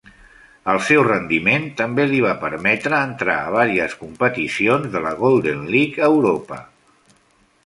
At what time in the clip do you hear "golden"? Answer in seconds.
5.25-5.65